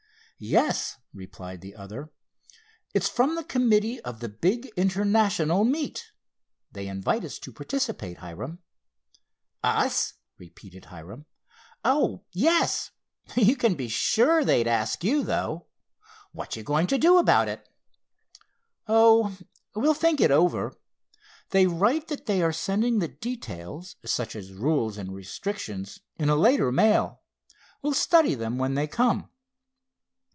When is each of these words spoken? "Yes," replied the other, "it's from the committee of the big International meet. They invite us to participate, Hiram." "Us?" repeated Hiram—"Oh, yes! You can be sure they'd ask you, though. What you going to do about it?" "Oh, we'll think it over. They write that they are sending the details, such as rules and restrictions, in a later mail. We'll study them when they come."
"Yes," 0.43 0.97
replied 1.13 1.61
the 1.61 1.75
other, 1.75 2.11
"it's 2.95 3.07
from 3.07 3.35
the 3.35 3.43
committee 3.43 3.99
of 4.01 4.21
the 4.21 4.27
big 4.27 4.71
International 4.75 5.63
meet. 5.63 6.09
They 6.71 6.87
invite 6.87 7.23
us 7.23 7.37
to 7.37 7.51
participate, 7.53 8.17
Hiram." 8.17 8.57
"Us?" 9.63 10.15
repeated 10.39 10.85
Hiram—"Oh, 10.85 12.23
yes! 12.33 12.89
You 13.35 13.55
can 13.55 13.75
be 13.75 13.87
sure 13.87 14.43
they'd 14.43 14.65
ask 14.65 15.03
you, 15.03 15.23
though. 15.23 15.67
What 16.31 16.55
you 16.55 16.63
going 16.63 16.87
to 16.87 16.97
do 16.97 17.19
about 17.19 17.47
it?" 17.47 17.69
"Oh, 18.87 19.37
we'll 19.75 19.93
think 19.93 20.19
it 20.19 20.31
over. 20.31 20.73
They 21.51 21.67
write 21.67 22.07
that 22.07 22.25
they 22.25 22.41
are 22.41 22.51
sending 22.51 22.97
the 22.97 23.07
details, 23.07 23.95
such 24.05 24.35
as 24.35 24.53
rules 24.53 24.97
and 24.97 25.13
restrictions, 25.13 25.99
in 26.17 26.29
a 26.29 26.35
later 26.35 26.71
mail. 26.71 27.21
We'll 27.83 27.93
study 27.93 28.33
them 28.33 28.57
when 28.57 28.73
they 28.73 28.87
come." 28.87 29.27